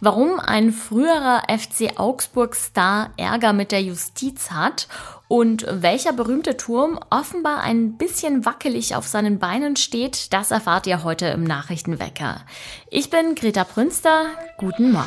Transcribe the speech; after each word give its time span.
Warum 0.00 0.38
ein 0.38 0.72
früherer 0.72 1.42
FC 1.48 1.98
Augsburg-Star 1.98 3.10
Ärger 3.16 3.52
mit 3.52 3.72
der 3.72 3.82
Justiz 3.82 4.52
hat 4.52 4.86
und 5.26 5.66
welcher 5.68 6.12
berühmte 6.12 6.56
Turm 6.56 7.00
offenbar 7.10 7.62
ein 7.62 7.96
bisschen 7.96 8.44
wackelig 8.46 8.94
auf 8.94 9.06
seinen 9.08 9.38
Beinen 9.40 9.74
steht, 9.74 10.32
das 10.32 10.52
erfahrt 10.52 10.86
ihr 10.86 11.02
heute 11.02 11.26
im 11.26 11.42
Nachrichtenwecker. 11.42 12.42
Ich 12.90 13.10
bin 13.10 13.34
Greta 13.34 13.64
Prünster. 13.64 14.26
Guten 14.56 14.92
Morgen. 14.92 15.06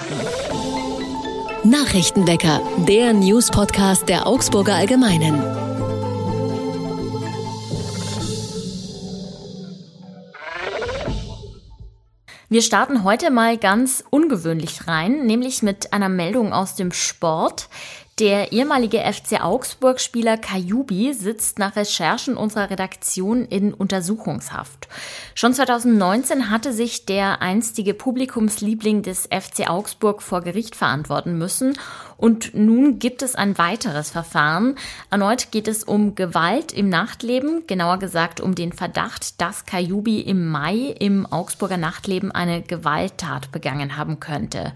Nachrichtenwecker, 1.63 2.59
der 2.87 3.13
News-Podcast 3.13 4.09
der 4.09 4.27
Augsburger 4.27 4.75
Allgemeinen. 4.75 5.70
Wir 12.51 12.61
starten 12.61 13.05
heute 13.05 13.31
mal 13.31 13.57
ganz 13.57 14.03
ungewöhnlich 14.09 14.85
rein, 14.85 15.25
nämlich 15.25 15.63
mit 15.63 15.93
einer 15.93 16.09
Meldung 16.09 16.51
aus 16.51 16.75
dem 16.75 16.91
Sport. 16.91 17.69
Der 18.19 18.51
ehemalige 18.51 18.99
FC 18.99 19.41
Augsburg-Spieler 19.41 20.37
Kajubi 20.37 21.13
sitzt 21.13 21.57
nach 21.59 21.75
Recherchen 21.75 22.35
unserer 22.35 22.69
Redaktion 22.69 23.45
in 23.45 23.73
Untersuchungshaft. 23.73 24.89
Schon 25.33 25.53
2019 25.53 26.49
hatte 26.49 26.73
sich 26.73 27.05
der 27.05 27.41
einstige 27.41 27.93
Publikumsliebling 27.93 29.01
des 29.01 29.27
FC 29.27 29.69
Augsburg 29.69 30.21
vor 30.21 30.41
Gericht 30.41 30.75
verantworten 30.75 31.37
müssen 31.37 31.77
und 32.17 32.53
nun 32.53 32.99
gibt 32.99 33.23
es 33.23 33.33
ein 33.33 33.57
weiteres 33.57 34.11
Verfahren. 34.11 34.75
Erneut 35.09 35.51
geht 35.51 35.67
es 35.67 35.83
um 35.83 36.13
Gewalt 36.13 36.73
im 36.73 36.89
Nachtleben, 36.89 37.63
genauer 37.65 37.97
gesagt 37.97 38.41
um 38.41 38.53
den 38.53 38.73
Verdacht, 38.73 39.41
dass 39.41 39.65
Kajubi 39.65 40.19
im 40.19 40.47
Mai 40.47 40.95
im 40.99 41.25
Augsburger 41.25 41.77
Nachtleben 41.77 42.31
eine 42.31 42.61
Gewalttat 42.61 43.51
begangen 43.51 43.97
haben 43.97 44.19
könnte. 44.19 44.73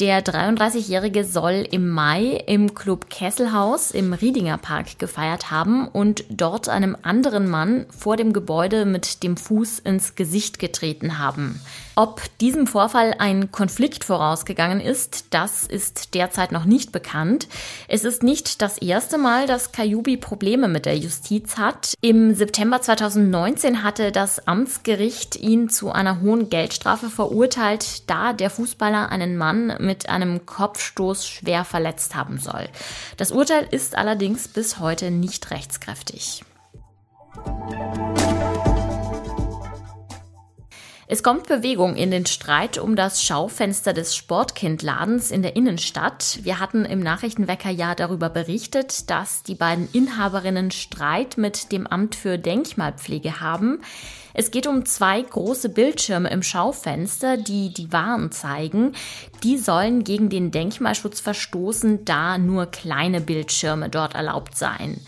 Der 0.00 0.24
33-Jährige 0.24 1.24
soll 1.24 1.66
im 1.70 1.88
Mai 1.88 2.42
im 2.48 2.63
Club 2.72 3.10
Kesselhaus 3.10 3.90
im 3.90 4.14
Riedinger 4.14 4.56
Park 4.56 4.98
gefeiert 4.98 5.50
haben 5.50 5.88
und 5.88 6.24
dort 6.30 6.70
einem 6.70 6.96
anderen 7.02 7.50
Mann 7.50 7.84
vor 7.90 8.16
dem 8.16 8.32
Gebäude 8.32 8.86
mit 8.86 9.24
dem 9.24 9.36
Fuß 9.36 9.80
ins 9.80 10.14
Gesicht 10.14 10.58
getreten 10.60 11.18
haben. 11.18 11.60
Ob 11.96 12.22
diesem 12.38 12.66
Vorfall 12.66 13.14
ein 13.18 13.52
Konflikt 13.52 14.04
vorausgegangen 14.04 14.80
ist, 14.80 15.26
das 15.30 15.64
ist 15.64 16.14
derzeit 16.14 16.50
noch 16.50 16.64
nicht 16.64 16.90
bekannt. 16.90 17.46
Es 17.86 18.04
ist 18.04 18.22
nicht 18.24 18.62
das 18.62 18.78
erste 18.78 19.16
Mal, 19.16 19.46
dass 19.46 19.70
Kajubi 19.70 20.16
Probleme 20.16 20.66
mit 20.66 20.86
der 20.86 20.96
Justiz 20.96 21.56
hat. 21.56 21.94
Im 22.00 22.34
September 22.34 22.80
2019 22.80 23.84
hatte 23.84 24.10
das 24.10 24.48
Amtsgericht 24.48 25.36
ihn 25.36 25.68
zu 25.68 25.92
einer 25.92 26.20
hohen 26.20 26.48
Geldstrafe 26.50 27.10
verurteilt, 27.10 28.10
da 28.10 28.32
der 28.32 28.50
Fußballer 28.50 29.10
einen 29.10 29.36
Mann 29.36 29.74
mit 29.78 30.08
einem 30.08 30.46
Kopfstoß 30.46 31.28
schwer 31.28 31.64
verletzt 31.64 32.16
haben 32.16 32.38
soll. 32.38 32.53
Das 33.16 33.32
Urteil 33.32 33.66
ist 33.70 33.96
allerdings 33.96 34.48
bis 34.48 34.78
heute 34.78 35.10
nicht 35.10 35.50
rechtskräftig. 35.50 36.42
Es 41.06 41.22
kommt 41.22 41.48
Bewegung 41.48 41.96
in 41.96 42.10
den 42.10 42.24
Streit 42.24 42.78
um 42.78 42.96
das 42.96 43.22
Schaufenster 43.22 43.92
des 43.92 44.16
Sportkindladens 44.16 45.30
in 45.30 45.42
der 45.42 45.54
Innenstadt. 45.54 46.38
Wir 46.42 46.60
hatten 46.60 46.86
im 46.86 47.00
Nachrichtenwecker 47.00 47.68
ja 47.68 47.94
darüber 47.94 48.30
berichtet, 48.30 49.10
dass 49.10 49.42
die 49.42 49.54
beiden 49.54 49.86
Inhaberinnen 49.92 50.70
Streit 50.70 51.36
mit 51.36 51.72
dem 51.72 51.86
Amt 51.86 52.14
für 52.14 52.38
Denkmalpflege 52.38 53.40
haben. 53.40 53.82
Es 54.32 54.50
geht 54.50 54.66
um 54.66 54.86
zwei 54.86 55.20
große 55.20 55.68
Bildschirme 55.68 56.30
im 56.30 56.42
Schaufenster, 56.42 57.36
die 57.36 57.74
die 57.74 57.92
Waren 57.92 58.32
zeigen. 58.32 58.92
Die 59.42 59.58
sollen 59.58 60.04
gegen 60.04 60.30
den 60.30 60.52
Denkmalschutz 60.52 61.20
verstoßen, 61.20 62.06
da 62.06 62.38
nur 62.38 62.66
kleine 62.66 63.20
Bildschirme 63.20 63.90
dort 63.90 64.14
erlaubt 64.14 64.56
seien. 64.56 65.00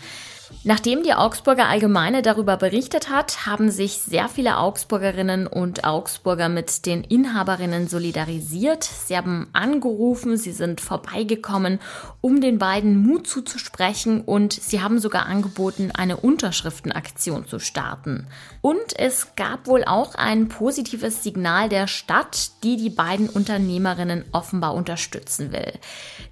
Nachdem 0.67 1.01
die 1.01 1.13
Augsburger 1.13 1.69
Allgemeine 1.69 2.21
darüber 2.21 2.57
berichtet 2.57 3.09
hat, 3.09 3.45
haben 3.45 3.71
sich 3.71 3.99
sehr 3.99 4.27
viele 4.27 4.57
Augsburgerinnen 4.57 5.47
und 5.47 5.85
Augsburger 5.85 6.49
mit 6.49 6.85
den 6.85 7.05
Inhaberinnen 7.05 7.87
solidarisiert. 7.87 8.83
Sie 8.83 9.15
haben 9.15 9.47
angerufen, 9.53 10.35
sie 10.35 10.51
sind 10.51 10.81
vorbeigekommen, 10.81 11.79
um 12.19 12.41
den 12.41 12.57
beiden 12.57 13.01
Mut 13.01 13.27
zuzusprechen 13.27 14.19
und 14.19 14.51
sie 14.51 14.81
haben 14.81 14.99
sogar 14.99 15.27
angeboten, 15.27 15.91
eine 15.95 16.17
Unterschriftenaktion 16.17 17.47
zu 17.47 17.59
starten. 17.59 18.27
Und 18.59 18.99
es 18.99 19.37
gab 19.37 19.67
wohl 19.67 19.85
auch 19.85 20.15
ein 20.15 20.49
positives 20.49 21.23
Signal 21.23 21.69
der 21.69 21.87
Stadt, 21.87 22.51
die 22.65 22.75
die 22.75 22.89
beiden 22.89 23.29
Unternehmerinnen 23.29 24.25
offenbar 24.33 24.73
unterstützen 24.73 25.53
will. 25.53 25.71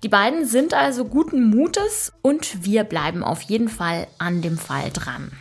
Die 0.04 0.10
beiden 0.10 0.46
sind 0.46 0.74
also 0.74 1.06
guten 1.06 1.50
Mutes 1.50 2.12
und 2.22 2.66
wir 2.66 2.84
bleiben 2.84 3.24
auf 3.24 3.40
jeden 3.44 3.70
Fall 3.70 4.08
an 4.25 4.25
dem 4.42 4.58
Fall 4.58 4.90
dran. 4.92 5.32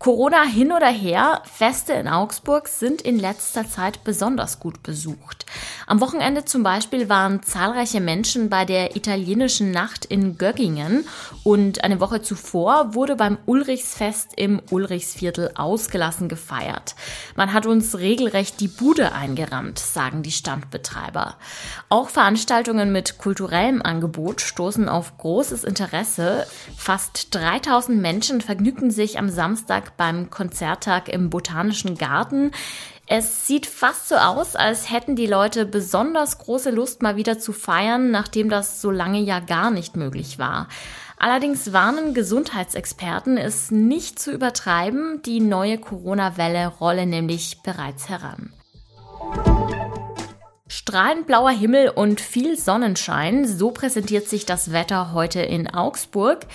Corona 0.00 0.44
hin 0.44 0.72
oder 0.72 0.88
her, 0.88 1.42
Feste 1.44 1.92
in 1.92 2.08
Augsburg 2.08 2.68
sind 2.68 3.02
in 3.02 3.18
letzter 3.18 3.68
Zeit 3.68 4.02
besonders 4.02 4.58
gut 4.58 4.82
besucht. 4.82 5.44
Am 5.86 6.00
Wochenende 6.00 6.46
zum 6.46 6.62
Beispiel 6.62 7.10
waren 7.10 7.42
zahlreiche 7.42 8.00
Menschen 8.00 8.48
bei 8.48 8.64
der 8.64 8.96
italienischen 8.96 9.72
Nacht 9.72 10.06
in 10.06 10.38
Göggingen 10.38 11.04
und 11.44 11.84
eine 11.84 12.00
Woche 12.00 12.22
zuvor 12.22 12.94
wurde 12.94 13.14
beim 13.14 13.36
Ulrichsfest 13.44 14.32
im 14.36 14.62
Ulrichsviertel 14.70 15.50
ausgelassen 15.54 16.30
gefeiert. 16.30 16.94
Man 17.36 17.52
hat 17.52 17.66
uns 17.66 17.98
regelrecht 17.98 18.58
die 18.60 18.68
Bude 18.68 19.12
eingerammt, 19.12 19.78
sagen 19.78 20.22
die 20.22 20.32
Standbetreiber. 20.32 21.36
Auch 21.90 22.08
Veranstaltungen 22.08 22.90
mit 22.90 23.18
kulturellem 23.18 23.82
Angebot 23.82 24.40
stoßen 24.40 24.88
auf 24.88 25.18
großes 25.18 25.64
Interesse. 25.64 26.46
Fast 26.74 27.34
3000 27.34 28.00
Menschen 28.00 28.40
vergnügten 28.40 28.90
sich 28.90 29.18
am 29.18 29.28
Samstag 29.28 29.89
beim 29.96 30.30
Konzerttag 30.30 31.08
im 31.08 31.30
Botanischen 31.30 31.96
Garten. 31.96 32.52
Es 33.06 33.46
sieht 33.46 33.66
fast 33.66 34.08
so 34.08 34.14
aus, 34.14 34.54
als 34.54 34.90
hätten 34.90 35.16
die 35.16 35.26
Leute 35.26 35.66
besonders 35.66 36.38
große 36.38 36.70
Lust, 36.70 37.02
mal 37.02 37.16
wieder 37.16 37.38
zu 37.38 37.52
feiern, 37.52 38.10
nachdem 38.10 38.48
das 38.48 38.80
so 38.80 38.90
lange 38.90 39.20
ja 39.20 39.40
gar 39.40 39.70
nicht 39.70 39.96
möglich 39.96 40.38
war. 40.38 40.68
Allerdings 41.18 41.72
warnen 41.72 42.14
Gesundheitsexperten, 42.14 43.36
es 43.36 43.70
nicht 43.70 44.18
zu 44.18 44.32
übertreiben, 44.32 45.20
die 45.22 45.40
neue 45.40 45.76
Corona-Welle 45.76 46.68
rolle 46.68 47.04
nämlich 47.04 47.62
bereits 47.62 48.08
heran. 48.08 48.52
Strahlend 50.72 51.26
blauer 51.26 51.50
Himmel 51.50 51.88
und 51.88 52.20
viel 52.20 52.56
Sonnenschein, 52.56 53.44
so 53.44 53.72
präsentiert 53.72 54.28
sich 54.28 54.46
das 54.46 54.70
Wetter 54.70 55.12
heute 55.12 55.40
in 55.40 55.66
Augsburg. 55.66 56.46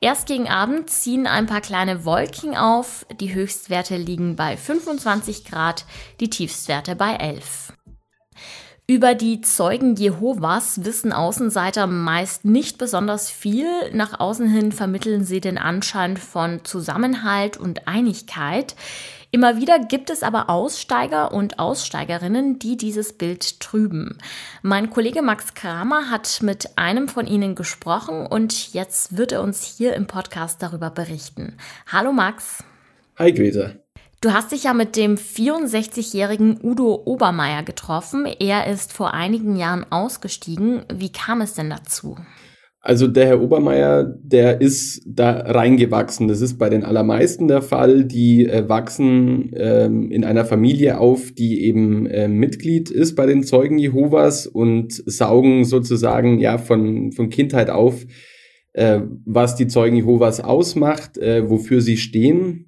Erst 0.00 0.28
gegen 0.28 0.48
Abend 0.48 0.90
ziehen 0.90 1.26
ein 1.26 1.46
paar 1.46 1.60
kleine 1.60 2.04
Wolken 2.04 2.56
auf, 2.56 3.04
die 3.18 3.34
Höchstwerte 3.34 3.96
liegen 3.96 4.36
bei 4.36 4.56
25 4.56 5.44
Grad, 5.44 5.86
die 6.20 6.30
Tiefstwerte 6.30 6.94
bei 6.94 7.16
11. 7.16 7.72
Über 8.86 9.14
die 9.14 9.40
Zeugen 9.40 9.96
Jehovas 9.96 10.84
wissen 10.84 11.10
Außenseiter 11.10 11.86
meist 11.86 12.44
nicht 12.44 12.76
besonders 12.76 13.30
viel. 13.30 13.66
Nach 13.94 14.20
außen 14.20 14.46
hin 14.46 14.72
vermitteln 14.72 15.24
sie 15.24 15.40
den 15.40 15.56
Anschein 15.56 16.18
von 16.18 16.66
Zusammenhalt 16.66 17.56
und 17.56 17.88
Einigkeit. 17.88 18.76
Immer 19.30 19.56
wieder 19.56 19.78
gibt 19.78 20.10
es 20.10 20.22
aber 20.22 20.50
Aussteiger 20.50 21.32
und 21.32 21.58
Aussteigerinnen, 21.58 22.58
die 22.58 22.76
dieses 22.76 23.14
Bild 23.14 23.58
trüben. 23.58 24.18
Mein 24.60 24.90
Kollege 24.90 25.22
Max 25.22 25.54
Kramer 25.54 26.10
hat 26.10 26.42
mit 26.42 26.76
einem 26.76 27.08
von 27.08 27.26
ihnen 27.26 27.54
gesprochen 27.54 28.26
und 28.26 28.74
jetzt 28.74 29.16
wird 29.16 29.32
er 29.32 29.42
uns 29.42 29.64
hier 29.64 29.94
im 29.94 30.06
Podcast 30.06 30.62
darüber 30.62 30.90
berichten. 30.90 31.56
Hallo 31.90 32.12
Max. 32.12 32.62
Hi 33.16 33.32
Greta. 33.32 33.83
Du 34.24 34.32
hast 34.32 34.52
dich 34.52 34.64
ja 34.64 34.72
mit 34.72 34.96
dem 34.96 35.16
64-jährigen 35.16 36.58
Udo 36.62 36.98
Obermeier 37.04 37.62
getroffen. 37.62 38.24
Er 38.24 38.72
ist 38.72 38.90
vor 38.90 39.12
einigen 39.12 39.54
Jahren 39.56 39.84
ausgestiegen. 39.90 40.80
Wie 40.90 41.12
kam 41.12 41.42
es 41.42 41.52
denn 41.52 41.68
dazu? 41.68 42.16
Also 42.80 43.06
der 43.06 43.26
Herr 43.26 43.42
Obermeier, 43.42 44.04
der 44.22 44.62
ist 44.62 45.02
da 45.06 45.30
reingewachsen. 45.40 46.26
Das 46.26 46.40
ist 46.40 46.56
bei 46.56 46.70
den 46.70 46.84
allermeisten 46.84 47.48
der 47.48 47.60
Fall. 47.60 48.06
Die 48.06 48.46
äh, 48.46 48.66
wachsen 48.66 49.50
ähm, 49.56 50.10
in 50.10 50.24
einer 50.24 50.46
Familie 50.46 51.00
auf, 51.00 51.30
die 51.30 51.62
eben 51.66 52.06
äh, 52.06 52.26
Mitglied 52.26 52.90
ist 52.90 53.16
bei 53.16 53.26
den 53.26 53.42
Zeugen 53.42 53.76
Jehovas 53.76 54.46
und 54.46 55.02
saugen 55.04 55.66
sozusagen 55.66 56.38
ja 56.38 56.56
von, 56.56 57.12
von 57.12 57.28
Kindheit 57.28 57.68
auf, 57.68 58.06
äh, 58.72 59.00
was 59.26 59.54
die 59.54 59.66
Zeugen 59.66 59.96
Jehovas 59.96 60.40
ausmacht, 60.40 61.18
äh, 61.18 61.50
wofür 61.50 61.82
sie 61.82 61.98
stehen. 61.98 62.63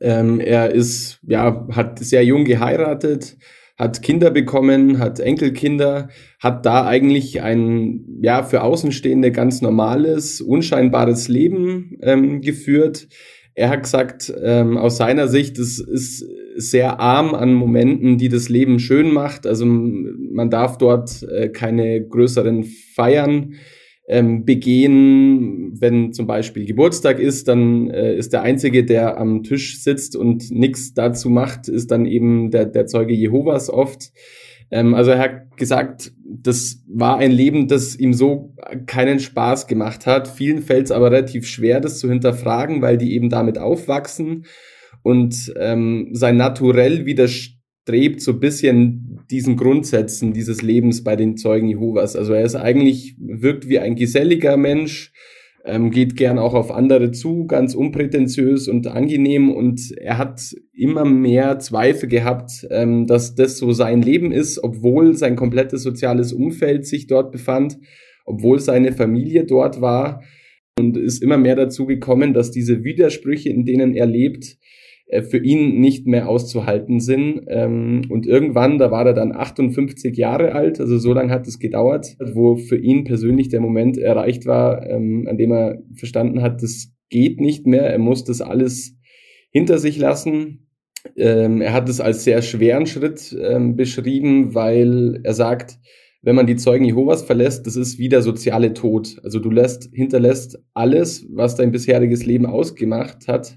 Ähm, 0.00 0.40
er 0.40 0.70
ist, 0.70 1.20
ja, 1.26 1.66
hat 1.72 1.98
sehr 1.98 2.24
jung 2.24 2.44
geheiratet, 2.44 3.36
hat 3.78 4.02
Kinder 4.02 4.30
bekommen, 4.30 4.98
hat 4.98 5.20
Enkelkinder, 5.20 6.08
hat 6.40 6.64
da 6.64 6.86
eigentlich 6.86 7.42
ein, 7.42 8.04
ja, 8.22 8.42
für 8.42 8.62
Außenstehende 8.62 9.32
ganz 9.32 9.60
normales, 9.60 10.40
unscheinbares 10.40 11.28
Leben 11.28 11.98
ähm, 12.02 12.40
geführt. 12.40 13.08
Er 13.54 13.70
hat 13.70 13.84
gesagt, 13.84 14.32
ähm, 14.42 14.76
aus 14.76 14.98
seiner 14.98 15.28
Sicht, 15.28 15.58
es 15.58 15.78
ist 15.78 16.26
sehr 16.56 17.00
arm 17.00 17.34
an 17.34 17.54
Momenten, 17.54 18.18
die 18.18 18.28
das 18.28 18.48
Leben 18.48 18.78
schön 18.78 19.10
macht. 19.10 19.46
Also 19.46 19.64
man 19.66 20.50
darf 20.50 20.78
dort 20.78 21.22
äh, 21.22 21.48
keine 21.48 22.06
größeren 22.06 22.64
Feiern 22.94 23.54
ähm, 24.08 24.44
begehen. 24.44 25.80
Wenn 25.80 26.12
zum 26.12 26.26
Beispiel 26.26 26.64
Geburtstag 26.64 27.18
ist, 27.18 27.48
dann 27.48 27.90
äh, 27.90 28.16
ist 28.16 28.32
der 28.32 28.42
Einzige, 28.42 28.84
der 28.84 29.18
am 29.18 29.42
Tisch 29.42 29.82
sitzt 29.82 30.16
und 30.16 30.50
nichts 30.50 30.94
dazu 30.94 31.28
macht, 31.28 31.68
ist 31.68 31.90
dann 31.90 32.06
eben 32.06 32.50
der, 32.50 32.66
der 32.66 32.86
Zeuge 32.86 33.14
Jehovas 33.14 33.68
oft. 33.68 34.12
Ähm, 34.70 34.94
also 34.94 35.10
er 35.12 35.18
hat 35.18 35.56
gesagt, 35.56 36.12
das 36.24 36.82
war 36.88 37.18
ein 37.18 37.32
Leben, 37.32 37.68
das 37.68 37.96
ihm 37.96 38.12
so 38.12 38.54
keinen 38.86 39.18
Spaß 39.18 39.66
gemacht 39.66 40.06
hat. 40.06 40.28
Vielen 40.28 40.62
fällt 40.62 40.86
es 40.86 40.92
aber 40.92 41.10
relativ 41.10 41.46
schwer, 41.46 41.80
das 41.80 41.98
zu 41.98 42.08
hinterfragen, 42.08 42.82
weil 42.82 42.98
die 42.98 43.14
eben 43.14 43.30
damit 43.30 43.58
aufwachsen. 43.58 44.46
Und 45.02 45.52
ähm, 45.56 46.08
sein 46.12 46.36
Naturell 46.36 47.06
widerstrebt 47.86 48.20
so 48.20 48.32
ein 48.32 48.40
bisschen 48.40 49.20
diesen 49.30 49.56
Grundsätzen 49.56 50.32
dieses 50.32 50.62
Lebens 50.62 51.04
bei 51.04 51.16
den 51.16 51.36
Zeugen 51.36 51.68
Jehovas. 51.68 52.16
Also 52.16 52.32
er 52.32 52.44
ist 52.44 52.56
eigentlich, 52.56 53.16
wirkt 53.18 53.68
wie 53.68 53.78
ein 53.78 53.94
geselliger 53.94 54.56
Mensch, 54.56 55.12
ähm, 55.64 55.90
geht 55.90 56.16
gern 56.16 56.38
auch 56.38 56.54
auf 56.54 56.70
andere 56.70 57.10
zu, 57.10 57.46
ganz 57.46 57.74
unprätentiös 57.74 58.68
und 58.68 58.86
angenehm 58.86 59.50
und 59.50 59.92
er 59.96 60.18
hat 60.18 60.54
immer 60.72 61.04
mehr 61.04 61.58
Zweifel 61.58 62.08
gehabt, 62.08 62.66
ähm, 62.70 63.06
dass 63.06 63.34
das 63.34 63.58
so 63.58 63.72
sein 63.72 64.02
Leben 64.02 64.32
ist, 64.32 64.62
obwohl 64.62 65.16
sein 65.16 65.34
komplettes 65.34 65.82
soziales 65.82 66.32
Umfeld 66.32 66.86
sich 66.86 67.08
dort 67.08 67.32
befand, 67.32 67.78
obwohl 68.24 68.60
seine 68.60 68.92
Familie 68.92 69.44
dort 69.44 69.80
war 69.80 70.22
und 70.78 70.96
ist 70.96 71.22
immer 71.22 71.38
mehr 71.38 71.56
dazu 71.56 71.86
gekommen, 71.86 72.32
dass 72.32 72.52
diese 72.52 72.84
Widersprüche, 72.84 73.48
in 73.48 73.64
denen 73.64 73.94
er 73.94 74.06
lebt, 74.06 74.58
für 75.22 75.38
ihn 75.38 75.80
nicht 75.80 76.06
mehr 76.06 76.28
auszuhalten 76.28 76.98
sind. 76.98 77.42
Ähm, 77.48 78.02
und 78.08 78.26
irgendwann, 78.26 78.78
da 78.78 78.90
war 78.90 79.06
er 79.06 79.14
dann 79.14 79.32
58 79.32 80.16
Jahre 80.16 80.52
alt, 80.52 80.80
also 80.80 80.98
so 80.98 81.12
lange 81.12 81.32
hat 81.32 81.46
es 81.46 81.58
gedauert, 81.58 82.16
wo 82.34 82.56
für 82.56 82.76
ihn 82.76 83.04
persönlich 83.04 83.48
der 83.48 83.60
Moment 83.60 83.98
erreicht 83.98 84.46
war, 84.46 84.84
ähm, 84.88 85.26
an 85.28 85.38
dem 85.38 85.52
er 85.52 85.82
verstanden 85.94 86.42
hat, 86.42 86.62
das 86.62 86.92
geht 87.08 87.40
nicht 87.40 87.66
mehr, 87.66 87.82
er 87.82 87.98
muss 87.98 88.24
das 88.24 88.40
alles 88.40 88.96
hinter 89.50 89.78
sich 89.78 89.96
lassen. 89.96 90.66
Ähm, 91.16 91.60
er 91.60 91.72
hat 91.72 91.88
es 91.88 92.00
als 92.00 92.24
sehr 92.24 92.42
schweren 92.42 92.86
Schritt 92.86 93.36
beschrieben, 93.76 94.56
weil 94.56 95.20
er 95.22 95.34
sagt, 95.34 95.78
wenn 96.22 96.34
man 96.34 96.48
die 96.48 96.56
Zeugen 96.56 96.84
Jehovas 96.84 97.22
verlässt, 97.22 97.68
das 97.68 97.76
ist 97.76 98.00
wie 98.00 98.08
der 98.08 98.22
soziale 98.22 98.74
Tod. 98.74 99.20
Also 99.22 99.38
du 99.38 99.50
lässt, 99.50 99.88
hinterlässt 99.92 100.58
alles, 100.74 101.24
was 101.30 101.54
dein 101.54 101.70
bisheriges 101.70 102.26
Leben 102.26 102.46
ausgemacht 102.46 103.28
hat 103.28 103.56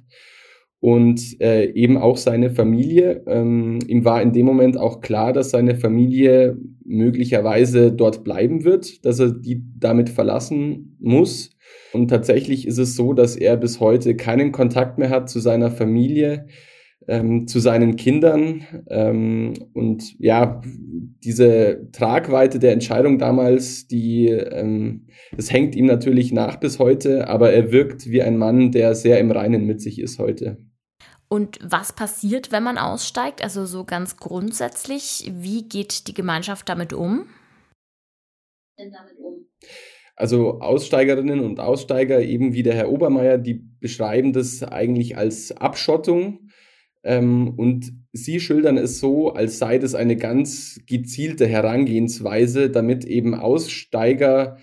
und 0.81 1.41
äh, 1.41 1.71
eben 1.71 1.97
auch 1.97 2.17
seine 2.17 2.51
Familie. 2.51 3.23
Ähm, 3.27 3.79
ihm 3.87 4.05
war 4.05 4.21
in 4.21 4.31
dem 4.31 4.45
Moment 4.45 4.77
auch 4.77 5.01
klar, 5.01 5.33
dass 5.33 5.49
seine 5.49 5.75
Familie 5.75 6.57
möglicherweise 6.85 7.91
dort 7.91 8.23
bleiben 8.23 8.63
wird, 8.63 9.05
dass 9.05 9.19
er 9.19 9.31
die 9.31 9.61
damit 9.77 10.09
verlassen 10.09 10.97
muss. 10.99 11.51
Und 11.91 12.07
tatsächlich 12.07 12.65
ist 12.65 12.77
es 12.77 12.95
so, 12.95 13.13
dass 13.13 13.35
er 13.35 13.57
bis 13.57 13.79
heute 13.79 14.15
keinen 14.15 14.51
Kontakt 14.51 14.97
mehr 14.97 15.09
hat 15.09 15.29
zu 15.29 15.39
seiner 15.39 15.69
Familie, 15.69 16.47
ähm, 17.07 17.45
zu 17.45 17.59
seinen 17.59 17.97
Kindern. 17.97 18.63
Ähm, 18.89 19.53
und 19.73 20.17
ja, 20.19 20.61
diese 21.23 21.89
Tragweite 21.91 22.57
der 22.59 22.71
Entscheidung 22.71 23.17
damals, 23.17 23.87
die, 23.87 24.27
ähm, 24.27 25.07
das 25.35 25.51
hängt 25.51 25.75
ihm 25.75 25.87
natürlich 25.87 26.31
nach 26.31 26.57
bis 26.57 26.79
heute, 26.79 27.27
aber 27.27 27.51
er 27.51 27.71
wirkt 27.71 28.09
wie 28.09 28.21
ein 28.21 28.37
Mann, 28.37 28.71
der 28.71 28.95
sehr 28.95 29.19
im 29.19 29.31
Reinen 29.31 29.65
mit 29.65 29.81
sich 29.81 29.99
ist 29.99 30.19
heute. 30.19 30.57
Und 31.31 31.59
was 31.61 31.93
passiert, 31.93 32.51
wenn 32.51 32.63
man 32.63 32.79
aussteigt? 32.79 33.43
Also 33.43 33.65
so 33.65 33.85
ganz 33.85 34.17
grundsätzlich, 34.17 35.31
wie 35.35 35.63
geht 35.69 36.07
die 36.07 36.15
Gemeinschaft 36.15 36.67
damit 36.67 36.91
um? 36.91 37.27
Also 40.15 40.59
Aussteigerinnen 40.59 41.39
und 41.41 41.59
Aussteiger, 41.59 42.21
eben 42.21 42.53
wie 42.53 42.63
der 42.63 42.73
Herr 42.73 42.89
Obermeier, 42.89 43.37
die 43.37 43.53
beschreiben 43.53 44.33
das 44.33 44.63
eigentlich 44.63 45.17
als 45.17 45.51
Abschottung. 45.51 46.49
Ähm, 47.03 47.53
und 47.55 47.93
sie 48.11 48.39
schildern 48.39 48.77
es 48.77 48.99
so, 48.99 49.31
als 49.31 49.59
sei 49.59 49.77
das 49.77 49.95
eine 49.95 50.17
ganz 50.17 50.81
gezielte 50.87 51.47
Herangehensweise, 51.47 52.69
damit 52.69 53.05
eben 53.05 53.35
Aussteiger 53.35 54.57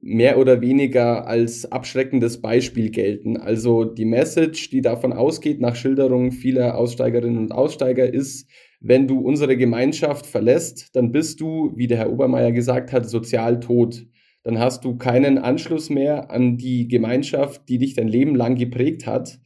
mehr 0.00 0.38
oder 0.38 0.60
weniger 0.60 1.26
als 1.26 1.70
abschreckendes 1.70 2.40
Beispiel 2.40 2.90
gelten. 2.90 3.36
Also 3.36 3.84
die 3.84 4.04
Message, 4.04 4.70
die 4.70 4.82
davon 4.82 5.12
ausgeht, 5.12 5.60
nach 5.60 5.74
Schilderungen 5.74 6.32
vieler 6.32 6.76
Aussteigerinnen 6.76 7.38
und 7.38 7.52
Aussteiger, 7.52 8.12
ist, 8.12 8.48
wenn 8.80 9.08
du 9.08 9.18
unsere 9.20 9.56
Gemeinschaft 9.56 10.26
verlässt, 10.26 10.94
dann 10.94 11.12
bist 11.12 11.40
du, 11.40 11.72
wie 11.76 11.86
der 11.86 11.98
Herr 11.98 12.12
Obermeier 12.12 12.52
gesagt 12.52 12.92
hat, 12.92 13.08
sozial 13.08 13.58
tot. 13.58 14.06
Dann 14.44 14.58
hast 14.58 14.84
du 14.84 14.96
keinen 14.96 15.38
Anschluss 15.38 15.90
mehr 15.90 16.30
an 16.30 16.56
die 16.56 16.86
Gemeinschaft, 16.86 17.68
die 17.68 17.78
dich 17.78 17.94
dein 17.94 18.06
Leben 18.06 18.36
lang 18.36 18.54
geprägt 18.54 19.06
hat. 19.06 19.40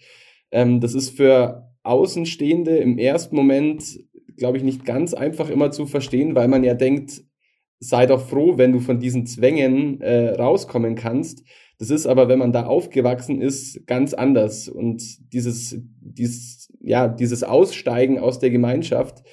Ähm, 0.50 0.80
das 0.80 0.94
ist 0.94 1.16
für 1.16 1.70
Außenstehende 1.84 2.76
im 2.76 2.98
ersten 2.98 3.34
Moment, 3.34 4.00
glaube 4.36 4.58
ich, 4.58 4.64
nicht 4.64 4.84
ganz 4.84 5.14
einfach 5.14 5.48
immer 5.48 5.70
zu 5.70 5.86
verstehen, 5.86 6.34
weil 6.34 6.48
man 6.48 6.64
ja 6.64 6.74
denkt, 6.74 7.22
sei 7.80 8.06
doch 8.06 8.20
froh, 8.20 8.58
wenn 8.58 8.72
du 8.72 8.80
von 8.80 9.00
diesen 9.00 9.26
Zwängen 9.26 10.00
äh, 10.00 10.34
rauskommen 10.34 10.94
kannst. 10.94 11.42
Das 11.78 11.90
ist 11.90 12.06
aber, 12.06 12.28
wenn 12.28 12.38
man 12.38 12.52
da 12.52 12.66
aufgewachsen 12.66 13.40
ist, 13.40 13.86
ganz 13.86 14.12
anders. 14.12 14.68
Und 14.68 15.32
dieses, 15.32 15.80
dieses, 16.00 16.70
ja, 16.82 17.08
dieses 17.08 17.42
Aussteigen 17.42 18.18
aus 18.18 18.38
der 18.38 18.50
Gemeinschaft 18.50 19.24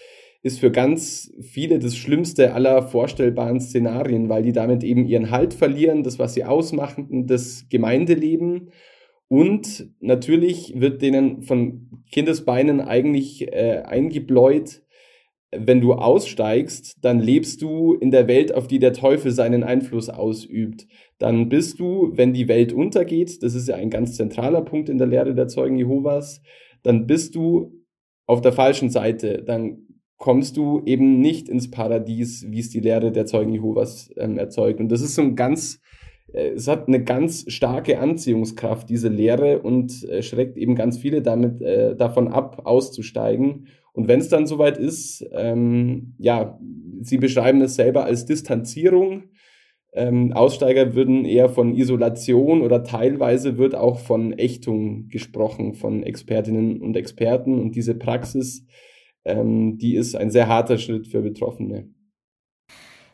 ist 0.43 0.59
für 0.59 0.71
ganz 0.71 1.33
viele 1.41 1.77
das 1.77 1.97
schlimmste 1.97 2.53
aller 2.53 2.83
vorstellbaren 2.83 3.59
Szenarien, 3.59 4.29
weil 4.29 4.43
die 4.43 4.53
damit 4.53 4.81
eben 4.83 5.05
ihren 5.05 5.29
Halt 5.29 5.53
verlieren, 5.53 6.03
das, 6.03 6.19
was 6.19 6.35
sie 6.35 6.45
ausmachen, 6.45 7.27
das 7.27 7.67
Gemeindeleben. 7.69 8.71
Und 9.27 9.89
natürlich 9.99 10.79
wird 10.79 11.01
denen 11.01 11.41
von 11.41 12.03
Kindesbeinen 12.11 12.79
eigentlich 12.79 13.51
äh, 13.51 13.83
eingebläut, 13.85 14.83
wenn 15.51 15.79
du 15.79 15.93
aussteigst, 15.93 16.95
dann 17.01 17.19
lebst 17.19 17.61
du 17.61 17.93
in 17.93 18.11
der 18.11 18.27
Welt, 18.27 18.53
auf 18.53 18.67
die 18.67 18.79
der 18.79 18.93
Teufel 18.93 19.31
seinen 19.31 19.63
Einfluss 19.63 20.09
ausübt. 20.09 20.87
Dann 21.19 21.47
bist 21.47 21.79
du, 21.79 22.11
wenn 22.13 22.33
die 22.33 22.47
Welt 22.47 22.73
untergeht, 22.73 23.41
das 23.43 23.55
ist 23.55 23.67
ja 23.67 23.75
ein 23.75 23.89
ganz 23.89 24.15
zentraler 24.15 24.61
Punkt 24.61 24.89
in 24.89 24.97
der 24.97 25.07
Lehre 25.07 25.33
der 25.33 25.47
Zeugen 25.47 25.77
Jehovas, 25.77 26.41
dann 26.83 27.07
bist 27.07 27.35
du 27.35 27.71
auf 28.25 28.41
der 28.41 28.51
falschen 28.51 28.89
Seite. 28.89 29.43
Dann 29.43 29.87
kommst 30.17 30.57
du 30.57 30.81
eben 30.85 31.19
nicht 31.21 31.47
ins 31.47 31.71
Paradies, 31.71 32.45
wie 32.49 32.59
es 32.59 32.69
die 32.69 32.79
Lehre 32.79 33.11
der 33.11 33.25
Zeugen 33.25 33.53
Jehovas 33.53 34.09
ähm, 34.17 34.37
erzeugt. 34.37 34.79
Und 34.79 34.89
das 34.89 35.01
ist 35.01 35.15
so 35.15 35.21
ein 35.21 35.35
ganz, 35.35 35.79
äh, 36.33 36.49
es 36.49 36.67
hat 36.67 36.87
eine 36.87 37.03
ganz 37.03 37.45
starke 37.47 37.99
Anziehungskraft, 37.99 38.89
diese 38.89 39.09
Lehre, 39.09 39.59
und 39.59 40.03
äh, 40.09 40.21
schreckt 40.21 40.57
eben 40.57 40.75
ganz 40.75 40.97
viele 40.97 41.21
damit 41.21 41.61
äh, 41.61 41.95
davon 41.95 42.27
ab, 42.27 42.63
auszusteigen. 42.65 43.67
Und 43.97 44.07
wenn 44.07 44.19
es 44.19 44.29
dann 44.29 44.45
soweit 44.45 44.77
ist, 44.77 45.27
ähm, 45.31 46.13
ja, 46.19 46.59
Sie 47.01 47.17
beschreiben 47.17 47.61
es 47.61 47.73
selber 47.73 48.05
als 48.05 48.25
Distanzierung. 48.25 49.23
Ähm, 49.91 50.33
Aussteiger 50.33 50.93
würden 50.93 51.25
eher 51.25 51.49
von 51.49 51.73
Isolation 51.73 52.61
oder 52.61 52.83
teilweise 52.83 53.57
wird 53.57 53.73
auch 53.73 53.97
von 53.97 54.33
Ächtung 54.33 55.07
gesprochen 55.07 55.73
von 55.73 56.03
Expertinnen 56.03 56.79
und 56.79 56.95
Experten. 56.95 57.59
Und 57.59 57.75
diese 57.75 57.95
Praxis, 57.95 58.67
ähm, 59.25 59.79
die 59.79 59.95
ist 59.95 60.15
ein 60.15 60.29
sehr 60.29 60.47
harter 60.47 60.77
Schritt 60.77 61.07
für 61.07 61.23
Betroffene. 61.23 61.89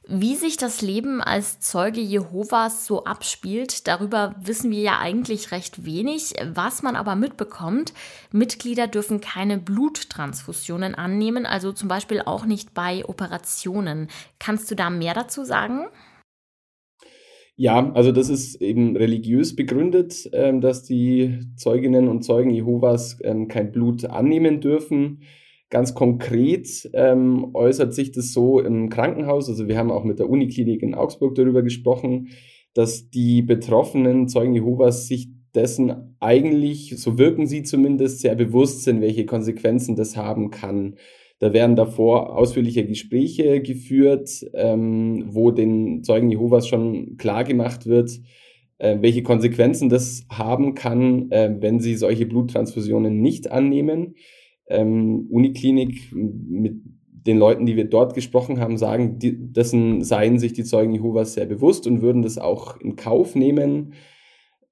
Wie 0.05 0.35
sich 0.35 0.57
das 0.57 0.81
Leben 0.81 1.21
als 1.21 1.61
Zeuge 1.61 2.01
Jehovas 2.01 2.85
so 2.85 3.05
abspielt, 3.05 3.87
darüber 3.87 4.35
wissen 4.43 4.69
wir 4.69 4.81
ja 4.81 4.99
eigentlich 4.99 5.53
recht 5.53 5.85
wenig. 5.85 6.33
Was 6.53 6.83
man 6.83 6.97
aber 6.97 7.15
mitbekommt, 7.15 7.93
Mitglieder 8.31 8.87
dürfen 8.87 9.21
keine 9.21 9.57
Bluttransfusionen 9.59 10.93
annehmen, 10.93 11.45
also 11.45 11.71
zum 11.71 11.87
Beispiel 11.87 12.21
auch 12.21 12.45
nicht 12.45 12.73
bei 12.73 13.05
Operationen. 13.05 14.09
Kannst 14.39 14.69
du 14.69 14.75
da 14.75 14.89
mehr 14.89 15.13
dazu 15.13 15.45
sagen? 15.45 15.85
Ja, 17.55 17.93
also 17.93 18.11
das 18.11 18.29
ist 18.29 18.61
eben 18.61 18.97
religiös 18.97 19.55
begründet, 19.55 20.29
ähm, 20.33 20.59
dass 20.59 20.83
die 20.83 21.39
Zeuginnen 21.55 22.09
und 22.09 22.23
Zeugen 22.23 22.49
Jehovas 22.49 23.19
ähm, 23.23 23.47
kein 23.47 23.71
Blut 23.71 24.03
annehmen 24.03 24.59
dürfen. 24.59 25.21
Ganz 25.73 25.95
konkret 25.95 26.87
ähm, 26.93 27.47
äußert 27.55 27.95
sich 27.95 28.11
das 28.11 28.31
so 28.31 28.59
im 28.59 28.89
Krankenhaus. 28.89 29.49
Also 29.49 29.67
wir 29.67 29.75
haben 29.75 29.89
auch 29.89 30.03
mit 30.03 30.19
der 30.19 30.29
Uniklinik 30.29 30.83
in 30.83 30.93
Augsburg 30.93 31.33
darüber 31.33 31.63
gesprochen, 31.63 32.29
dass 32.75 33.09
die 33.09 33.41
betroffenen 33.41 34.27
Zeugen 34.27 34.53
Jehovas 34.53 35.07
sich 35.07 35.29
dessen 35.55 36.15
eigentlich, 36.19 36.93
so 36.99 37.17
wirken 37.17 37.47
sie 37.47 37.63
zumindest, 37.63 38.19
sehr 38.19 38.35
bewusst 38.35 38.83
sind, 38.83 39.01
welche 39.01 39.25
Konsequenzen 39.25 39.95
das 39.95 40.15
haben 40.15 40.51
kann. 40.51 40.97
Da 41.39 41.53
werden 41.53 41.75
davor 41.75 42.37
ausführliche 42.37 42.85
Gespräche 42.85 43.59
geführt, 43.59 44.45
ähm, 44.53 45.23
wo 45.29 45.49
den 45.49 46.03
Zeugen 46.03 46.29
Jehovas 46.29 46.67
schon 46.67 47.17
klar 47.17 47.43
gemacht 47.45 47.87
wird, 47.87 48.11
äh, 48.77 48.99
welche 49.01 49.23
Konsequenzen 49.23 49.89
das 49.89 50.23
haben 50.29 50.75
kann, 50.75 51.31
äh, 51.31 51.55
wenn 51.59 51.79
sie 51.79 51.95
solche 51.95 52.27
Bluttransfusionen 52.27 53.21
nicht 53.21 53.51
annehmen. 53.51 54.13
Ähm, 54.67 55.27
Uniklinik 55.29 56.13
mit 56.13 56.81
den 57.25 57.37
Leuten, 57.37 57.65
die 57.65 57.75
wir 57.75 57.85
dort 57.85 58.15
gesprochen 58.15 58.59
haben, 58.59 58.77
sagen, 58.77 59.17
die, 59.19 59.51
dessen 59.53 60.03
seien 60.03 60.39
sich 60.39 60.53
die 60.53 60.63
Zeugen 60.63 60.93
Jehovas 60.93 61.33
sehr 61.33 61.45
bewusst 61.45 61.87
und 61.87 62.01
würden 62.01 62.21
das 62.21 62.37
auch 62.37 62.79
in 62.81 62.95
Kauf 62.95 63.35
nehmen. 63.35 63.93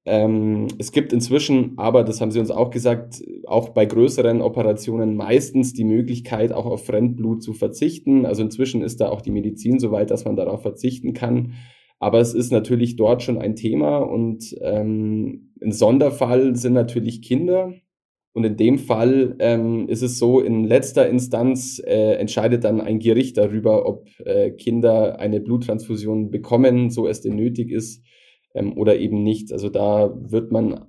Ähm, 0.04 0.68
es 0.80 0.92
gibt 0.92 1.14
inzwischen, 1.14 1.74
aber 1.78 2.04
das 2.04 2.22
haben 2.22 2.32
sie 2.32 2.40
uns 2.40 2.52
auch 2.52 2.72
gesagt, 2.72 3.22
auch 3.46 3.70
bei 3.70 3.86
größeren 3.86 4.42
Operationen 4.42 5.16
meistens 5.16 5.74
die 5.74 5.84
Möglichkeit, 5.84 6.52
auch 6.52 6.66
auf 6.66 6.86
Fremdblut 6.86 7.44
zu 7.44 7.54
verzichten. 7.54 8.26
Also 8.26 8.42
inzwischen 8.42 8.82
ist 8.82 9.00
da 9.00 9.10
auch 9.10 9.22
die 9.22 9.32
Medizin 9.32 9.80
so 9.80 9.92
weit, 9.92 10.10
dass 10.10 10.26
man 10.26 10.36
darauf 10.36 10.64
verzichten 10.64 11.14
kann. 11.14 11.54
Aber 12.00 12.20
es 12.20 12.34
ist 12.34 12.52
natürlich 12.52 12.96
dort 12.96 13.22
schon 13.22 13.38
ein 13.38 13.56
Thema 13.56 14.00
und 14.00 14.56
ähm, 14.62 15.54
ein 15.62 15.72
Sonderfall 15.72 16.56
sind 16.56 16.74
natürlich 16.74 17.22
Kinder. 17.22 17.74
Und 18.34 18.46
in 18.46 18.56
dem 18.56 18.80
Fall 18.80 19.36
ähm, 19.40 19.90
ist 19.90 20.02
es 20.02 20.18
so, 20.18 20.40
in 20.40 20.64
letzter 20.64 21.08
Instanz 21.10 21.82
äh, 21.86 22.14
entscheidet 22.14 22.64
dann 22.64 22.80
ein 22.80 23.00
Gericht 23.00 23.38
darüber, 23.38 23.86
ob 23.86 24.08
äh, 24.26 24.52
Kinder 24.52 25.20
eine 25.20 25.42
Bluttransfusion 25.42 26.32
bekommen, 26.32 26.90
so 26.90 27.08
es 27.08 27.22
denn 27.22 27.36
nötig 27.36 27.72
ist, 27.72 28.04
ähm, 28.54 28.78
oder 28.78 28.98
eben 28.98 29.24
nicht. 29.24 29.52
Also 29.52 29.70
da 29.70 30.16
wird 30.16 30.52
man 30.52 30.86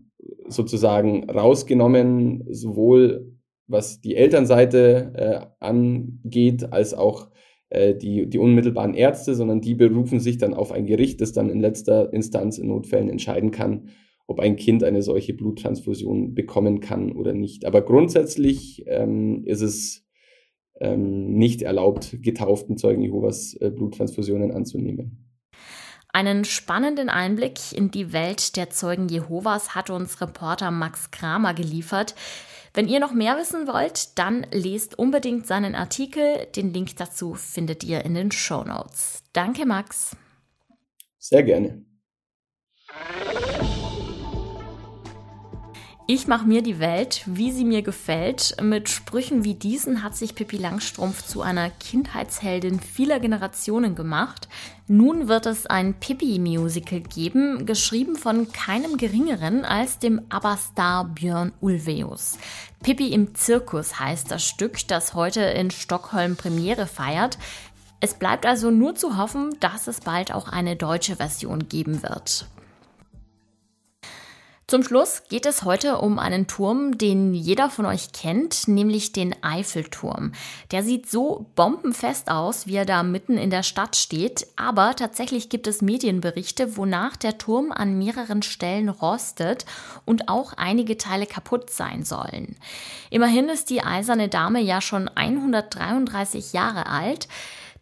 sozusagen 0.47 1.29
rausgenommen, 1.29 2.45
sowohl 2.51 3.33
was 3.67 4.01
die 4.01 4.15
Elternseite 4.15 5.13
äh, 5.15 5.47
angeht, 5.59 6.73
als 6.73 6.95
auch 6.95 7.29
äh, 7.71 7.95
die, 7.95 8.29
die 8.29 8.39
unmittelbaren 8.39 8.95
Ärzte, 8.95 9.35
sondern 9.35 9.61
die 9.61 9.75
berufen 9.75 10.21
sich 10.21 10.39
dann 10.39 10.55
auf 10.55 10.71
ein 10.71 10.87
Gericht, 10.87 11.21
das 11.21 11.33
dann 11.33 11.51
in 11.51 11.61
letzter 11.61 12.13
Instanz 12.13 12.59
in 12.59 12.69
Notfällen 12.69 13.09
entscheiden 13.09 13.51
kann, 13.51 13.89
ob 14.33 14.41
ein 14.41 14.57
Kind 14.57 14.83
eine 14.83 15.03
solche 15.03 15.35
Bluttransfusion 15.35 16.35
bekommen 16.35 16.81
kann 16.81 17.12
oder 17.12 17.35
nicht. 17.35 17.67
Aber 17.67 17.83
grundsätzlich 17.83 18.83
ähm, 18.87 19.45
ist 19.45 19.61
es 19.61 20.07
ähm, 20.81 21.35
nicht 21.35 21.61
erlaubt, 21.61 22.17
getauften 22.23 22.79
Zeugen 22.79 23.03
Jehovas 23.03 23.55
äh, 23.61 23.71
Bluttransfusionen 23.71 24.51
anzunehmen. 24.51 25.29
Einen 26.15 26.47
spannenden 26.47 27.11
Einblick 27.11 27.73
in 27.75 27.91
die 27.91 28.15
Welt 28.15 28.57
der 28.57 28.71
Zeugen 28.71 29.09
Jehovas 29.09 29.75
hat 29.75 29.91
uns 29.91 30.21
Reporter 30.23 30.71
Max 30.71 31.11
Kramer 31.11 31.53
geliefert. 31.53 32.15
Wenn 32.73 32.89
ihr 32.89 33.01
noch 33.01 33.12
mehr 33.12 33.37
wissen 33.37 33.67
wollt, 33.67 34.19
dann 34.19 34.47
lest 34.51 34.99
unbedingt 34.99 35.47
seinen 35.47 35.75
Artikel. 35.75 36.47
Den 36.57 36.73
Link 36.73 36.97
dazu 36.97 37.35
findet 37.35 37.85
ihr 37.85 38.03
in 38.05 38.15
den 38.15 38.33
Show 38.33 38.65
Notes. 38.65 39.23
Danke, 39.35 39.67
Max. 39.67 40.17
Sehr 41.19 41.43
gerne. 41.43 41.85
Ich 46.09 46.27
mache 46.27 46.47
mir 46.47 46.63
die 46.63 46.81
Welt, 46.81 47.23
wie 47.27 47.53
sie 47.53 47.65
mir 47.65 47.83
gefällt. 47.83 48.57
Mit 48.61 48.89
Sprüchen 48.89 49.45
wie 49.45 49.55
diesen 49.55 50.03
hat 50.03 50.17
sich 50.17 50.35
Pippi 50.35 50.57
Langstrumpf 50.57 51.25
zu 51.25 51.43
einer 51.43 51.71
Kindheitsheldin 51.71 52.81
vieler 52.81 53.21
Generationen 53.21 53.95
gemacht. 53.95 54.49
Nun 54.89 55.29
wird 55.29 55.47
es 55.47 55.67
ein 55.67 55.95
Pippi-Musical 55.95 57.03
geben, 57.03 57.67
geschrieben 57.67 58.17
von 58.17 58.51
keinem 58.51 58.97
geringeren 58.97 59.65
als 59.65 60.01
dem 60.01 60.21
ABBA-Star 60.29 61.05
Björn 61.05 61.53
Ulvaeus. 61.61 62.37
Pippi 62.83 63.13
im 63.13 63.37
Zirkus 63.37 64.01
heißt 64.01 64.29
das 64.29 64.45
Stück, 64.45 64.89
das 64.89 65.15
heute 65.15 65.43
in 65.43 65.71
Stockholm 65.71 66.35
Premiere 66.35 66.89
feiert. 66.89 67.39
Es 68.01 68.15
bleibt 68.15 68.45
also 68.45 68.73
nur 68.73 68.97
zu 68.97 69.17
hoffen, 69.17 69.57
dass 69.61 69.87
es 69.87 70.01
bald 70.01 70.35
auch 70.35 70.49
eine 70.49 70.75
deutsche 70.75 71.15
Version 71.15 71.69
geben 71.69 72.03
wird. 72.03 72.49
Zum 74.73 74.83
Schluss 74.83 75.25
geht 75.29 75.45
es 75.45 75.64
heute 75.64 75.99
um 75.99 76.19
einen 76.19 76.47
Turm, 76.47 76.97
den 76.97 77.35
jeder 77.35 77.69
von 77.69 77.85
euch 77.85 78.12
kennt, 78.12 78.69
nämlich 78.69 79.12
den 79.12 79.35
Eiffelturm. 79.43 80.33
Der 80.71 80.83
sieht 80.83 81.11
so 81.11 81.45
bombenfest 81.57 82.31
aus, 82.31 82.67
wie 82.67 82.76
er 82.76 82.87
da 82.87 83.02
mitten 83.02 83.37
in 83.37 83.50
der 83.50 83.64
Stadt 83.64 83.97
steht, 83.97 84.47
aber 84.57 84.97
tatsächlich 84.97 85.50
gibt 85.50 85.67
es 85.67 85.83
Medienberichte, 85.83 86.79
wonach 86.79 87.19
der 87.19 87.37
Turm 87.37 87.71
an 87.71 87.99
mehreren 87.99 88.41
Stellen 88.41 88.88
rostet 88.88 89.67
und 90.07 90.31
auch 90.31 90.55
einige 90.55 90.97
Teile 90.97 91.26
kaputt 91.26 91.69
sein 91.69 92.02
sollen. 92.02 92.57
Immerhin 93.11 93.50
ist 93.50 93.69
die 93.69 93.83
eiserne 93.83 94.31
Dame 94.31 94.62
ja 94.62 94.81
schon 94.81 95.07
133 95.07 96.55
Jahre 96.55 96.87
alt. 96.87 97.29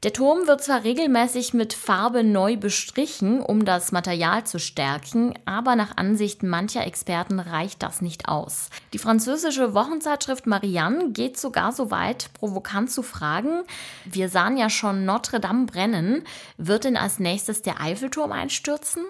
Der 0.03 0.15
Turm 0.15 0.47
wird 0.47 0.65
zwar 0.65 0.83
regelmäßig 0.85 1.53
mit 1.53 1.75
Farbe 1.75 2.25
neu 2.25 2.57
bestrichen, 2.57 3.43
um 3.43 3.67
das 3.67 3.93
Material 3.93 4.45
zu 4.45 4.59
stärken, 4.59 5.35
aber 5.45 5.77
nach 5.77 5.99
Ansicht 5.99 6.43
mancher 6.43 6.87
Experten 6.87 7.39
reicht 7.39 7.83
das 7.83 8.01
nicht 8.01 8.27
aus. 8.27 8.71
Die 8.95 8.99
französische 8.99 9.75
Wochenzeitschrift 9.75 10.47
Marianne 10.47 11.11
geht 11.11 11.39
sogar 11.39 11.73
so 11.73 11.91
weit, 11.91 12.31
provokant 12.33 12.91
zu 12.91 13.03
fragen, 13.03 13.65
wir 14.07 14.31
sahen 14.31 14.57
ja 14.57 14.71
schon 14.71 15.05
Notre 15.05 15.39
Dame 15.39 15.67
brennen, 15.67 16.25
wird 16.57 16.85
denn 16.85 16.97
als 16.97 17.19
nächstes 17.19 17.61
der 17.61 17.83
Eiffelturm 17.83 18.33
einstürzen? 18.33 19.05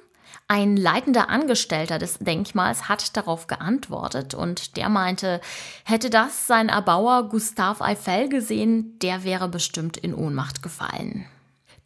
Ein 0.49 0.77
leitender 0.77 1.29
Angestellter 1.29 1.99
des 1.99 2.19
Denkmals 2.19 2.89
hat 2.89 3.17
darauf 3.17 3.47
geantwortet 3.47 4.35
und 4.35 4.77
der 4.77 4.89
meinte, 4.89 5.41
hätte 5.85 6.11
das 6.11 6.47
sein 6.47 6.69
Erbauer 6.69 7.29
Gustave 7.29 7.85
Eiffel 7.85 8.29
gesehen, 8.29 8.99
der 9.01 9.25
wäre 9.25 9.49
bestimmt 9.49 9.97
in 9.97 10.15
Ohnmacht 10.15 10.63
gefallen. 10.63 11.27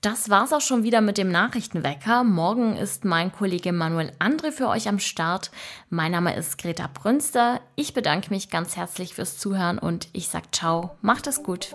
Das 0.04 0.28
war's 0.28 0.52
auch 0.52 0.60
schon 0.60 0.82
wieder 0.82 1.00
mit 1.00 1.16
dem 1.16 1.30
Nachrichtenwecker. 1.30 2.24
Morgen 2.24 2.76
ist 2.76 3.06
mein 3.06 3.32
Kollege 3.32 3.72
Manuel 3.72 4.12
André 4.18 4.52
für 4.52 4.68
euch 4.68 4.86
am 4.86 4.98
Start. 4.98 5.50
Mein 5.88 6.12
Name 6.12 6.36
ist 6.36 6.58
Greta 6.58 6.90
Brünster. 6.92 7.62
Ich 7.74 7.94
bedanke 7.94 8.28
mich 8.28 8.50
ganz 8.50 8.76
herzlich 8.76 9.14
fürs 9.14 9.38
Zuhören 9.38 9.78
und 9.78 10.08
ich 10.12 10.28
sag 10.28 10.54
ciao, 10.54 10.90
macht 11.00 11.26
es 11.26 11.42
gut. 11.42 11.74